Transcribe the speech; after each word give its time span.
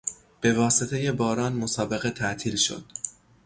به 0.41 0.53
واسطهی 0.53 1.11
باران، 1.11 1.53
مسابقه 1.53 2.09
تعطیل 2.09 2.55
شد. 2.55 2.83